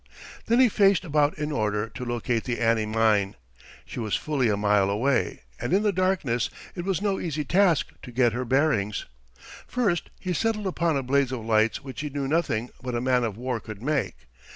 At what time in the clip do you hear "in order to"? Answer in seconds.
1.37-2.03